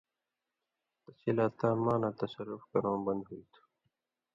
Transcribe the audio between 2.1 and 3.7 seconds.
تصرُف کرؤں بند ہُوئ تھُو۔